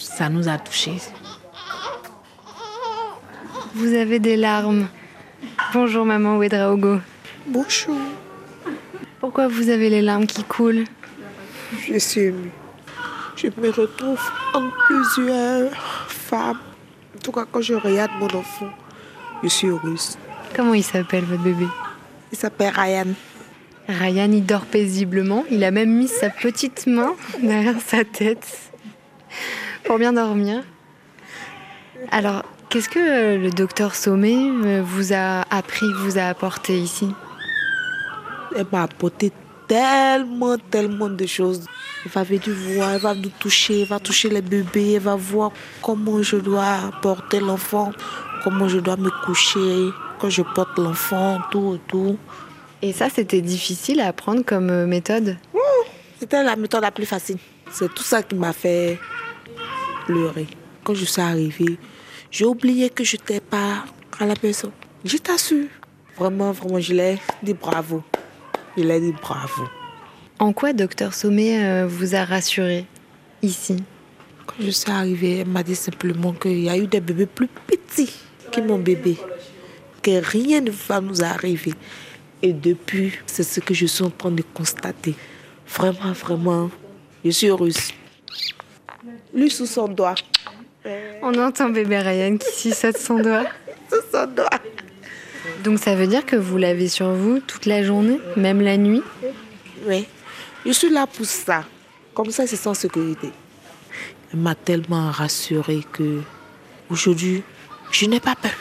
Ça 0.00 0.30
nous 0.30 0.48
a 0.48 0.56
touchés. 0.56 0.96
Vous 3.74 3.92
avez 3.94 4.18
des 4.18 4.36
larmes. 4.36 4.88
Bonjour 5.74 6.06
maman 6.06 6.38
Ouedraogo. 6.38 7.00
Bonjour. 7.46 7.98
Pourquoi 9.20 9.48
vous 9.48 9.68
avez 9.68 9.90
les 9.90 10.00
larmes 10.00 10.26
qui 10.26 10.42
coulent? 10.42 10.84
Je 11.86 11.98
suis 11.98 12.22
émue. 12.22 12.50
Je 13.36 13.48
me 13.48 13.70
retrouve 13.70 14.20
en 14.54 14.70
plusieurs 14.86 15.70
femmes. 16.08 16.60
En 17.14 17.18
tout 17.22 17.32
cas, 17.32 17.44
quand 17.50 17.60
je 17.60 17.74
regarde 17.74 18.12
mon 18.18 18.34
enfant, 18.34 18.70
je 19.42 19.48
suis 19.48 19.68
heureuse. 19.68 20.16
Comment 20.56 20.74
il 20.74 20.82
s'appelle 20.82 21.24
votre 21.24 21.42
bébé? 21.42 21.66
Il 22.32 22.38
s'appelle 22.38 22.72
Ryan. 22.74 23.08
Ryan, 23.86 24.32
il 24.32 24.46
dort 24.46 24.64
paisiblement. 24.64 25.44
Il 25.50 25.62
a 25.62 25.70
même 25.70 25.90
mis 25.90 26.08
sa 26.08 26.30
petite 26.30 26.86
main 26.86 27.14
derrière 27.42 27.80
sa 27.82 28.02
tête 28.04 28.70
pour 29.84 29.98
bien 29.98 30.12
dormir. 30.12 30.62
Alors, 32.10 32.44
qu'est-ce 32.68 32.88
que 32.88 32.98
euh, 32.98 33.38
le 33.38 33.50
docteur 33.50 33.94
Sommet 33.94 34.36
euh, 34.36 34.82
vous 34.84 35.12
a 35.12 35.42
appris, 35.50 35.86
vous 35.98 36.18
a 36.18 36.24
apporté 36.24 36.78
ici? 36.78 37.08
Elle 38.56 38.66
m'a 38.72 38.82
apporté 38.84 39.32
tellement, 39.68 40.56
tellement 40.58 41.08
de 41.08 41.26
choses. 41.26 41.64
Elle 42.04 42.10
va 42.10 42.22
venir 42.22 42.42
voir, 42.48 42.90
elle 42.90 43.00
va 43.00 43.14
nous 43.14 43.30
toucher, 43.38 43.82
elle 43.82 43.88
va 43.88 44.00
toucher 44.00 44.28
les 44.28 44.42
bébés, 44.42 44.94
elle 44.94 45.02
va 45.02 45.14
voir 45.14 45.52
comment 45.82 46.22
je 46.22 46.36
dois 46.36 46.90
porter 47.02 47.40
l'enfant, 47.40 47.92
comment 48.42 48.68
je 48.68 48.78
dois 48.78 48.96
me 48.96 49.10
coucher 49.24 49.90
quand 50.18 50.30
je 50.30 50.42
porte 50.42 50.78
l'enfant, 50.78 51.38
tout, 51.50 51.78
tout. 51.86 52.18
Et 52.82 52.92
ça, 52.92 53.08
c'était 53.10 53.42
difficile 53.42 54.00
à 54.00 54.08
apprendre 54.08 54.42
comme 54.44 54.70
euh, 54.70 54.86
méthode? 54.86 55.36
C'était 56.18 56.42
la 56.42 56.56
méthode 56.56 56.82
la 56.82 56.90
plus 56.90 57.06
facile. 57.06 57.38
C'est 57.70 57.92
tout 57.94 58.02
ça 58.02 58.22
qui 58.22 58.34
m'a 58.34 58.52
fait 58.52 58.98
pleurer. 60.10 60.48
Quand 60.82 60.94
je 60.94 61.04
suis 61.04 61.22
arrivée, 61.22 61.78
j'ai 62.30 62.44
oublié 62.44 62.90
que 62.90 63.04
je 63.04 63.16
n'étais 63.16 63.40
pas 63.40 63.84
à 64.18 64.26
la 64.26 64.34
maison. 64.42 64.72
Je 65.04 65.16
t'assure. 65.18 65.68
Vraiment, 66.18 66.50
vraiment, 66.52 66.80
je 66.80 66.94
l'ai 66.94 67.18
dit 67.42 67.54
bravo. 67.54 68.02
Je 68.76 68.82
l'ai 68.82 69.00
dit 69.00 69.14
bravo. 69.22 69.62
En 70.38 70.52
quoi 70.52 70.72
docteur 70.72 71.14
Sommet 71.14 71.64
euh, 71.64 71.86
vous 71.86 72.14
a 72.14 72.24
rassuré 72.24 72.86
ici? 73.42 73.76
Quand 74.46 74.56
je 74.58 74.70
suis 74.70 74.90
arrivée, 74.90 75.38
elle 75.38 75.48
m'a 75.48 75.62
dit 75.62 75.76
simplement 75.76 76.32
qu'il 76.32 76.60
y 76.60 76.68
a 76.68 76.76
eu 76.76 76.86
des 76.86 77.00
bébés 77.00 77.26
plus 77.26 77.48
petits 77.66 78.12
que 78.50 78.60
mon 78.60 78.78
bébé. 78.78 79.16
Que 80.02 80.20
rien 80.24 80.60
ne 80.60 80.70
va 80.70 81.00
nous 81.00 81.22
arriver. 81.22 81.74
Et 82.42 82.52
depuis, 82.52 83.12
c'est 83.26 83.44
ce 83.44 83.60
que 83.60 83.74
je 83.74 83.86
suis 83.86 84.02
en 84.02 84.10
train 84.10 84.30
de 84.30 84.42
constater. 84.54 85.14
Vraiment, 85.68 86.12
vraiment, 86.12 86.70
je 87.24 87.30
suis 87.30 87.46
heureuse. 87.46 87.92
Lui 89.34 89.50
sous 89.50 89.66
son 89.66 89.88
doigt. 89.88 90.14
On 91.22 91.34
entend 91.38 91.68
bébé 91.68 91.98
Ryan 91.98 92.36
qui 92.36 92.50
suçote 92.52 92.98
son 92.98 93.18
doigt. 93.18 93.44
Sous 93.90 94.02
son 94.12 94.26
doigt. 94.26 94.48
Donc 95.64 95.78
ça 95.78 95.94
veut 95.94 96.06
dire 96.06 96.24
que 96.24 96.36
vous 96.36 96.56
l'avez 96.56 96.88
sur 96.88 97.12
vous 97.12 97.40
toute 97.40 97.66
la 97.66 97.82
journée, 97.82 98.20
même 98.36 98.60
la 98.60 98.76
nuit? 98.76 99.02
Oui. 99.86 100.06
Je 100.64 100.72
suis 100.72 100.90
là 100.90 101.06
pour 101.06 101.26
ça. 101.26 101.64
Comme 102.14 102.30
ça, 102.30 102.46
c'est 102.46 102.56
sans 102.56 102.74
sécurité. 102.74 103.30
Elle 104.32 104.38
m'a 104.38 104.54
tellement 104.54 105.10
rassurée 105.10 105.84
que 105.92 106.20
aujourd'hui, 106.88 107.42
je 107.90 108.06
n'ai 108.06 108.20
pas 108.20 108.36
peur. 108.36 108.52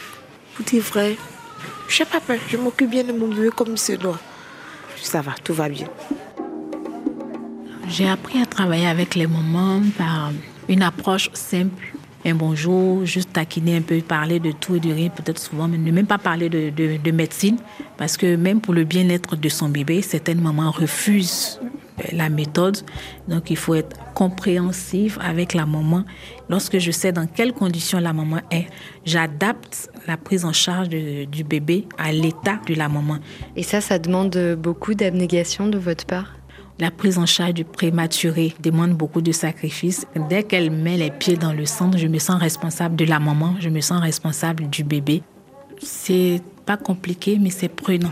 Pour 0.56 0.66
dire 0.66 0.82
vrai, 0.84 1.16
je 1.88 2.04
n'ai 2.04 2.10
pas 2.10 2.20
peur. 2.20 2.40
Je 2.48 2.58
m'occupe 2.58 2.90
bien 2.90 3.04
de 3.04 3.12
mon 3.12 3.28
bébé 3.28 3.50
comme 3.56 3.74
il 3.74 3.78
se 3.78 3.94
doit. 3.94 4.20
Ça 5.02 5.22
va, 5.22 5.36
tout 5.44 5.54
va 5.54 5.70
bien. 5.70 5.88
J'ai 7.90 8.08
appris 8.08 8.40
à 8.40 8.46
travailler 8.46 8.86
avec 8.86 9.16
les 9.16 9.26
mamans 9.26 9.82
par 9.98 10.32
une 10.68 10.84
approche 10.84 11.32
simple. 11.34 11.96
Un 12.24 12.36
bonjour, 12.36 13.04
juste 13.04 13.34
taquiner 13.34 13.78
un 13.78 13.82
peu, 13.82 14.00
parler 14.02 14.40
de 14.40 14.52
tout 14.52 14.76
et 14.76 14.80
de 14.80 14.94
rien, 14.94 15.10
peut-être 15.10 15.40
souvent, 15.40 15.68
mais 15.68 15.78
ne 15.78 15.92
même 15.92 16.06
pas 16.06 16.20
parler 16.20 16.50
de, 16.50 16.70
de, 16.70 16.98
de 16.98 17.12
médecine, 17.12 17.58
parce 17.98 18.16
que 18.16 18.36
même 18.36 18.62
pour 18.62 18.74
le 18.74 18.84
bien-être 18.84 19.36
de 19.36 19.50
son 19.50 19.70
bébé, 19.70 20.02
certaines 20.02 20.40
mamans 20.40 20.70
refusent 20.70 21.60
la 22.12 22.30
méthode. 22.30 22.78
Donc 23.28 23.50
il 23.50 23.58
faut 23.58 23.74
être 23.74 23.98
compréhensif 24.14 25.18
avec 25.22 25.54
la 25.54 25.66
maman. 25.66 26.04
Lorsque 26.48 26.78
je 26.78 26.92
sais 26.92 27.12
dans 27.12 27.26
quelles 27.26 27.54
conditions 27.54 28.00
la 28.00 28.14
maman 28.14 28.42
est, 28.52 28.68
j'adapte 29.06 29.90
la 30.08 30.16
prise 30.18 30.46
en 30.46 30.54
charge 30.54 30.90
du 30.90 31.44
bébé 31.44 31.88
à 31.98 32.12
l'état 32.12 32.60
de 32.68 32.76
la 32.76 32.88
maman. 32.88 33.18
Et 33.56 33.64
ça, 33.64 33.82
ça 33.82 33.98
demande 33.98 34.38
beaucoup 34.60 34.94
d'abnégation 34.94 35.68
de 35.68 35.78
votre 35.78 36.06
part? 36.06 36.39
La 36.80 36.92
prise 36.92 37.18
en 37.18 37.26
charge 37.26 37.54
du 37.54 37.66
prématuré 37.66 38.54
demande 38.62 38.92
beaucoup 38.92 39.22
de 39.22 39.32
sacrifices. 39.32 40.08
Dès 40.30 40.44
qu'elle 40.44 40.72
met 40.72 40.98
les 40.98 41.12
pieds 41.12 41.36
dans 41.36 41.54
le 41.54 41.66
centre, 41.66 41.98
je 41.98 42.08
me 42.08 42.20
sens 42.20 42.40
responsable 42.40 42.96
de 42.96 43.06
la 43.06 43.20
maman, 43.20 43.56
je 43.60 43.70
me 43.70 43.82
sens 43.82 44.02
responsable 44.02 44.70
du 44.70 44.84
bébé. 44.84 45.22
C'est 45.82 46.42
pas 46.66 46.78
compliqué, 46.78 47.38
mais 47.40 47.50
c'est 47.50 47.70
prenant. 47.70 48.12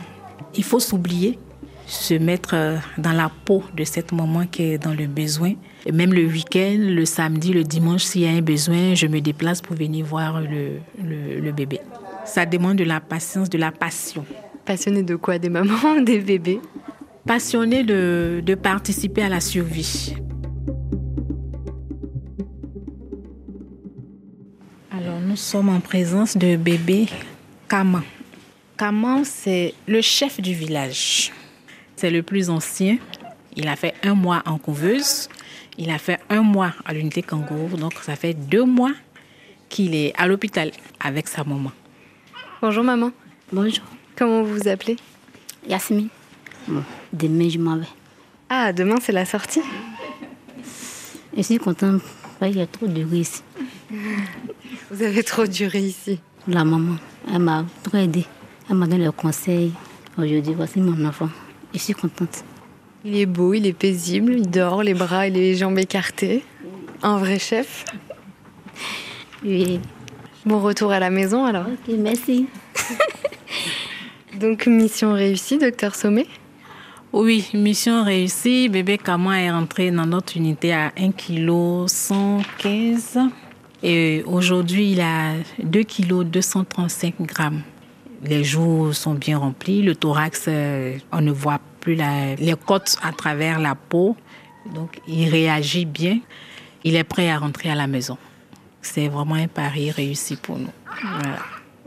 Il 0.55 0.63
faut 0.63 0.79
s'oublier, 0.79 1.39
se 1.85 2.13
mettre 2.15 2.77
dans 2.97 3.13
la 3.13 3.31
peau 3.45 3.63
de 3.75 3.85
cette 3.85 4.11
maman 4.11 4.45
qui 4.45 4.63
est 4.63 4.77
dans 4.77 4.93
le 4.93 5.07
besoin. 5.07 5.53
Même 5.91 6.13
le 6.13 6.25
week-end, 6.25 6.77
le 6.77 7.05
samedi, 7.05 7.53
le 7.53 7.63
dimanche, 7.63 8.03
s'il 8.03 8.21
y 8.21 8.27
a 8.27 8.31
un 8.31 8.41
besoin, 8.41 8.93
je 8.93 9.07
me 9.07 9.21
déplace 9.21 9.61
pour 9.61 9.77
venir 9.77 10.05
voir 10.05 10.41
le, 10.41 10.79
le, 11.01 11.51
bébé. 11.51 11.79
Ça 12.25 12.45
demande 12.45 12.77
de 12.77 12.83
la 12.83 12.99
patience, 12.99 13.49
de 13.49 13.57
la 13.57 13.71
passion. 13.71 14.25
Passionné 14.65 15.03
de 15.03 15.15
quoi? 15.15 15.39
Des 15.39 15.49
mamans, 15.49 16.01
des 16.05 16.19
bébés? 16.19 16.59
Passionné 17.27 17.83
de, 17.83 18.41
de, 18.43 18.55
participer 18.55 19.21
à 19.21 19.29
la 19.29 19.41
survie. 19.41 20.15
Alors, 24.91 25.19
nous 25.19 25.35
sommes 25.35 25.69
en 25.69 25.81
présence 25.81 26.37
de 26.37 26.55
bébé 26.55 27.07
Kaman. 27.67 28.01
Kaman, 28.77 29.25
c'est 29.25 29.73
le 29.87 30.01
chef 30.01 30.39
du 30.39 30.53
village. 30.53 31.31
C'est 31.97 32.09
le 32.09 32.23
plus 32.23 32.49
ancien. 32.49 32.97
Il 33.55 33.67
a 33.67 33.75
fait 33.75 33.93
un 34.03 34.15
mois 34.15 34.41
en 34.45 34.57
couveuse. 34.57 35.27
Il 35.77 35.89
a 35.89 35.97
fait 35.97 36.19
un 36.29 36.41
mois 36.41 36.73
à 36.85 36.93
l'unité 36.93 37.21
kangourou. 37.21 37.75
Donc, 37.75 37.93
ça 38.01 38.15
fait 38.15 38.33
deux 38.33 38.63
mois 38.63 38.93
qu'il 39.67 39.95
est 39.95 40.13
à 40.17 40.27
l'hôpital 40.27 40.71
avec 40.99 41.27
sa 41.27 41.43
maman. 41.43 41.71
Bonjour, 42.61 42.83
maman. 42.83 43.11
Bonjour. 43.51 43.83
Comment 44.15 44.43
vous 44.43 44.55
vous 44.55 44.67
appelez? 44.67 44.95
Yasmine. 45.67 46.07
Bon, 46.67 46.83
demain, 47.13 47.49
je 47.49 47.59
m'en 47.59 47.77
vais. 47.77 47.87
Ah, 48.49 48.71
demain, 48.73 48.95
c'est 49.01 49.11
la 49.11 49.25
sortie 49.25 49.61
Je 51.35 51.41
suis 51.41 51.57
contente. 51.57 52.01
Il 52.41 52.55
y 52.55 52.61
a 52.61 52.67
trop 52.67 52.87
duré 52.87 53.17
ici. 53.17 53.41
Vous 54.91 55.03
avez 55.03 55.23
trop 55.23 55.45
duré 55.45 55.79
ici. 55.79 56.19
La 56.47 56.63
maman, 56.63 56.95
elle 57.31 57.39
m'a 57.39 57.65
trop 57.83 57.97
aidé. 57.97 58.25
Elle 58.69 58.77
m'a 58.77 58.87
donné 58.87 59.05
le 59.05 59.11
conseil. 59.11 59.73
Aujourd'hui, 60.17 60.53
voici 60.55 60.79
mon 60.79 61.05
enfant. 61.05 61.29
Je 61.73 61.79
suis 61.79 61.93
contente. 61.93 62.43
Il 63.03 63.17
est 63.17 63.25
beau, 63.25 63.53
il 63.53 63.65
est 63.65 63.73
paisible, 63.73 64.33
il 64.33 64.49
dort, 64.49 64.83
les 64.83 64.93
bras 64.93 65.27
et 65.27 65.29
les 65.29 65.55
jambes 65.55 65.77
écartés. 65.77 66.43
Un 67.03 67.17
vrai 67.17 67.39
chef. 67.39 67.85
Oui. 69.43 69.79
Bon 70.45 70.59
retour 70.59 70.91
à 70.91 70.99
la 70.99 71.09
maison 71.09 71.45
alors. 71.45 71.65
Ok, 71.67 71.93
merci. 71.97 72.47
Donc, 74.39 74.67
mission 74.67 75.13
réussie, 75.13 75.57
docteur 75.57 75.95
Sommet 75.95 76.27
oui, 77.13 77.49
mission 77.53 78.03
réussie. 78.03 78.69
Bébé 78.69 78.97
Kama 78.97 79.39
est 79.41 79.51
rentré 79.51 79.91
dans 79.91 80.05
notre 80.05 80.35
unité 80.37 80.73
à 80.73 80.91
1 80.97 81.11
kg 81.11 81.87
115. 81.87 83.19
Et 83.83 84.23
aujourd'hui, 84.25 84.91
il 84.91 85.01
a 85.01 85.33
2 85.63 85.83
kg 85.83 86.23
235 86.23 87.21
grammes. 87.21 87.61
Les 88.23 88.43
joues 88.43 88.93
sont 88.93 89.13
bien 89.13 89.37
remplies. 89.37 89.83
Le 89.83 89.95
thorax, 89.95 90.49
on 91.11 91.21
ne 91.21 91.31
voit 91.31 91.59
plus 91.79 91.95
les 91.95 92.55
côtes 92.65 92.97
à 93.01 93.11
travers 93.11 93.59
la 93.59 93.75
peau. 93.75 94.17
Donc, 94.73 94.99
il 95.07 95.29
réagit 95.29 95.85
bien. 95.85 96.19
Il 96.83 96.95
est 96.95 97.03
prêt 97.03 97.29
à 97.29 97.37
rentrer 97.37 97.69
à 97.69 97.75
la 97.75 97.87
maison. 97.87 98.17
C'est 98.81 99.07
vraiment 99.07 99.35
un 99.35 99.47
pari 99.47 99.91
réussi 99.91 100.35
pour 100.35 100.57
nous. 100.57 100.71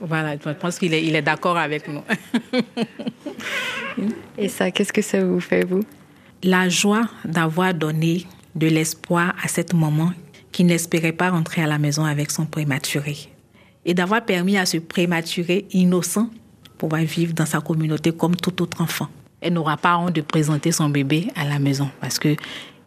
Voilà. 0.00 0.36
Je 0.42 0.50
pense 0.52 0.78
qu'il 0.78 0.94
est, 0.94 1.04
il 1.04 1.14
est 1.14 1.22
d'accord 1.22 1.58
avec 1.58 1.88
nous. 1.88 2.02
Et 4.38 4.48
ça, 4.48 4.70
qu'est-ce 4.70 4.92
que 4.92 5.02
ça 5.02 5.24
vous 5.24 5.40
fait, 5.40 5.64
vous? 5.64 5.82
La 6.42 6.68
joie 6.68 7.08
d'avoir 7.24 7.74
donné 7.74 8.26
de 8.54 8.66
l'espoir 8.66 9.34
à 9.42 9.48
cette 9.48 9.74
maman 9.74 10.12
qui 10.52 10.64
n'espérait 10.64 11.12
pas 11.12 11.30
rentrer 11.30 11.62
à 11.62 11.66
la 11.66 11.78
maison 11.78 12.04
avec 12.04 12.30
son 12.30 12.46
prématuré. 12.46 13.16
Et 13.84 13.94
d'avoir 13.94 14.24
permis 14.24 14.58
à 14.58 14.66
ce 14.66 14.78
prématuré 14.78 15.66
innocent 15.72 16.28
pouvoir 16.80 17.02
vivre 17.02 17.34
dans 17.34 17.46
sa 17.46 17.60
communauté 17.60 18.10
comme 18.10 18.34
tout 18.34 18.62
autre 18.62 18.80
enfant. 18.80 19.08
Elle 19.40 19.52
n'aura 19.52 19.76
pas 19.76 19.98
honte 19.98 20.14
de 20.14 20.22
présenter 20.22 20.72
son 20.72 20.88
bébé 20.88 21.28
à 21.36 21.44
la 21.44 21.58
maison 21.58 21.90
parce 22.00 22.18
que 22.18 22.36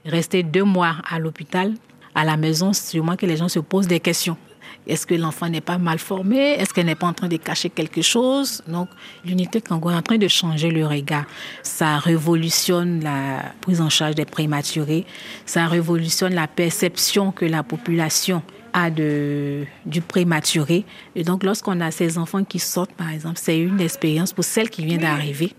rester 0.06 0.44
deux 0.44 0.64
mois 0.64 0.96
à 1.10 1.20
l'hôpital, 1.20 1.74
à 2.16 2.26
la 2.26 2.38
maison, 2.38 2.74
sûrement 2.74 3.16
que 3.16 3.26
les 3.26 3.38
gens 3.38 3.50
se 3.50 3.60
posent 3.60 3.88
des 3.88 4.00
questions. 4.00 4.38
Est-ce 4.88 5.06
que 5.08 5.15
l'enfant 5.15 5.48
n'est 5.48 5.62
pas 5.62 5.77
mal 5.77 6.00
formé 6.00 6.53
Est-ce 6.53 6.74
qu'elle 6.74 6.86
n'est 6.86 6.96
pas 6.96 7.08
en 7.08 7.13
train 7.13 7.27
de 7.27 7.38
cacher 7.38 7.70
quelque 7.70 8.01
chose? 8.01 8.62
Donc, 8.68 8.89
l'unité 9.25 9.62
Kango 9.62 9.89
est 9.89 9.96
en 9.96 10.01
train 10.01 10.18
de 10.18 10.27
changer 10.27 10.72
le 10.72 10.86
regard. 10.86 11.25
Ça 11.62 11.98
révolutionne 12.00 13.03
la 13.03 13.53
prise 13.62 13.82
en 13.82 13.89
charge 13.89 14.15
des 14.15 14.25
prématurés. 14.25 15.06
Ça 15.46 15.68
révolutionne 15.68 16.34
la 16.34 16.48
perception 16.48 17.32
que 17.32 17.46
la 17.46 17.63
population 17.63 18.42
a 18.74 18.89
de, 18.89 19.65
du 19.86 20.01
prématuré. 20.01 20.84
Et 21.15 21.24
donc, 21.24 21.44
lorsqu'on 21.44 21.80
a 21.80 21.92
ces 21.92 22.18
enfants 22.18 22.44
qui 22.44 22.60
sortent, 22.60 22.94
par 22.94 23.12
exemple, 23.12 23.39
c'est 23.42 23.60
une 23.60 23.80
expérience 23.80 24.34
pour 24.34 24.44
celle 24.44 24.70
qui 24.70 24.84
vient 24.84 24.98
d'arriver. 24.98 25.53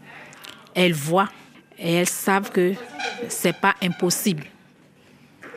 Elles 0.75 0.93
voient 0.93 1.29
et 1.79 1.95
elles 1.95 2.09
savent 2.09 2.51
que 2.51 2.75
c'est 3.29 3.57
pas 3.57 3.75
impossible. 3.83 4.45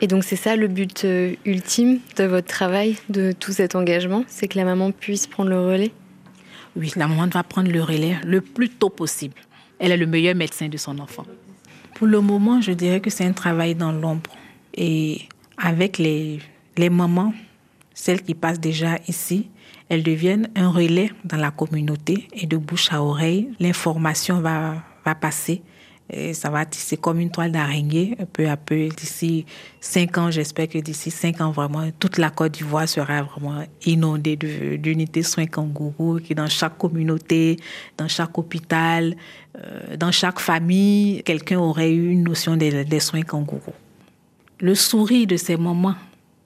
Et 0.00 0.06
donc 0.06 0.22
c'est 0.22 0.36
ça 0.36 0.54
le 0.54 0.68
but 0.68 1.04
euh, 1.04 1.34
ultime 1.44 1.98
de 2.16 2.24
votre 2.24 2.46
travail, 2.46 2.96
de 3.08 3.32
tout 3.32 3.52
cet 3.52 3.74
engagement, 3.74 4.24
c'est 4.28 4.46
que 4.46 4.56
la 4.56 4.64
maman 4.64 4.92
puisse 4.92 5.26
prendre 5.26 5.50
le 5.50 5.60
relais? 5.60 5.92
Oui, 6.76 6.92
la 6.94 7.08
maman 7.08 7.26
va 7.26 7.42
prendre 7.42 7.70
le 7.70 7.82
relais 7.82 8.16
le 8.24 8.40
plus 8.40 8.68
tôt 8.68 8.90
possible. 8.90 9.34
Elle 9.80 9.90
est 9.90 9.96
le 9.96 10.06
meilleur 10.06 10.36
médecin 10.36 10.68
de 10.68 10.76
son 10.76 10.98
enfant. 11.00 11.24
Pour 11.94 12.06
le 12.06 12.20
moment, 12.20 12.60
je 12.60 12.72
dirais 12.72 13.00
que 13.00 13.10
c'est 13.10 13.24
un 13.24 13.32
travail 13.32 13.74
dans 13.74 13.90
l'ombre. 13.90 14.30
Et 14.74 15.22
avec 15.56 15.98
les, 15.98 16.38
les 16.76 16.90
mamans, 16.90 17.34
celles 17.92 18.22
qui 18.22 18.34
passent 18.34 18.60
déjà 18.60 18.98
ici, 19.08 19.48
elles 19.88 20.04
deviennent 20.04 20.48
un 20.54 20.70
relais 20.70 21.10
dans 21.24 21.38
la 21.38 21.50
communauté 21.50 22.28
et 22.32 22.46
de 22.46 22.56
bouche 22.56 22.92
à 22.92 23.02
oreille, 23.02 23.48
l'information 23.58 24.40
va, 24.40 24.76
va 25.04 25.14
passer 25.16 25.62
Et 26.10 26.32
ça 26.32 26.48
va 26.48 26.64
tisser 26.64 26.96
comme 26.96 27.20
une 27.20 27.30
toile 27.30 27.52
d'araignée, 27.52 28.16
peu 28.32 28.48
à 28.48 28.56
peu. 28.56 28.88
D'ici 28.88 29.44
cinq 29.80 30.16
ans, 30.16 30.30
j'espère 30.30 30.68
que 30.68 30.78
d'ici 30.78 31.10
cinq 31.10 31.40
ans, 31.40 31.50
vraiment, 31.50 31.90
toute 31.98 32.16
la 32.16 32.30
Côte 32.30 32.52
d'Ivoire 32.52 32.88
sera 32.88 33.22
vraiment 33.22 33.62
inondée 33.84 34.36
d'unités 34.36 35.22
soins 35.22 35.46
kangourous, 35.46 36.20
qui 36.20 36.34
dans 36.34 36.46
chaque 36.46 36.78
communauté, 36.78 37.58
dans 37.98 38.08
chaque 38.08 38.38
hôpital, 38.38 39.16
euh, 39.58 39.96
dans 39.96 40.10
chaque 40.10 40.38
famille, 40.40 41.22
quelqu'un 41.24 41.58
aurait 41.58 41.92
eu 41.92 42.10
une 42.10 42.24
notion 42.24 42.56
des, 42.56 43.00
soins 43.00 43.22
kangourous. 43.22 43.74
Le 44.60 44.74
sourire 44.74 45.26
de 45.26 45.36
ces 45.36 45.56
moments 45.56 45.94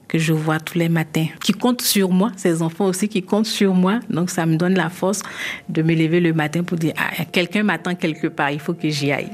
que 0.09 0.19
je 0.19 0.33
vois 0.33 0.61
tous 0.61 0.77
les 0.77 0.91
matins, 0.91 1.27
qui 1.43 1.53
comptent 1.53 1.81
sur 1.81 2.11
moi, 2.11 2.33
ces 2.37 2.61
enfants 2.61 2.85
aussi 2.85 3.09
qui 3.09 3.23
comptent 3.23 3.47
sur 3.47 3.73
moi. 3.73 4.01
Donc 4.11 4.29
ça 4.29 4.45
me 4.45 4.57
donne 4.57 4.75
la 4.75 4.91
force 4.91 5.23
de 5.71 5.81
me 5.83 5.95
lever 5.95 6.21
le 6.21 6.35
matin 6.35 6.65
pour 6.65 6.77
dire, 6.77 6.93
ah, 6.99 7.25
quelqu'un 7.25 7.63
m'attend 7.63 7.95
quelque 7.95 8.27
part, 8.27 8.51
il 8.51 8.61
faut 8.61 8.75
que 8.75 8.91
j'y 8.91 9.11
aille. 9.11 9.31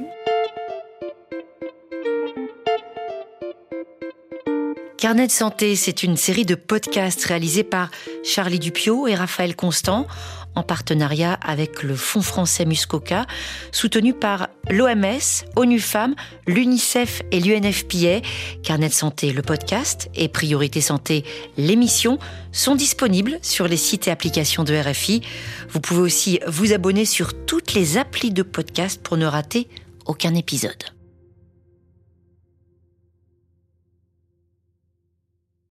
Carnet 4.99 5.29
de 5.29 5.33
santé, 5.33 5.77
c'est 5.77 6.03
une 6.03 6.17
série 6.17 6.45
de 6.45 6.57
podcasts 6.57 7.25
réalisés 7.25 7.63
par 7.63 7.89
Charlie 8.25 8.59
Dupio 8.59 9.07
et 9.07 9.15
Raphaël 9.15 9.55
Constant 9.55 10.09
en 10.57 10.65
partenariat 10.65 11.35
avec 11.35 11.85
le 11.85 11.95
Fonds 11.95 12.21
français 12.21 12.65
Muscoca, 12.65 13.25
soutenu 13.71 14.13
par 14.13 14.49
l'OMS, 14.69 15.45
ONU 15.55 15.79
Femmes, 15.79 16.17
l'UNICEF 16.49 17.23
et 17.31 17.39
l'UNFPA. 17.39 18.27
Carnet 18.65 18.89
de 18.89 18.93
santé, 18.93 19.33
le 19.33 19.43
podcast 19.43 20.11
et 20.17 20.27
Priorité 20.27 20.81
Santé, 20.81 21.25
l'émission 21.57 22.19
sont 22.51 22.75
disponibles 22.75 23.39
sur 23.41 23.69
les 23.69 23.77
sites 23.77 24.09
et 24.09 24.11
applications 24.11 24.65
de 24.65 24.75
RFI. 24.75 25.23
Vous 25.69 25.79
pouvez 25.79 26.01
aussi 26.01 26.41
vous 26.49 26.73
abonner 26.73 27.05
sur 27.05 27.47
toutes 27.47 27.73
les 27.73 27.99
applis 27.99 28.33
de 28.33 28.43
podcast 28.43 29.01
pour 29.01 29.17
ne 29.17 29.27
rater 29.27 29.69
aucun 30.07 30.35
épisode. 30.35 30.98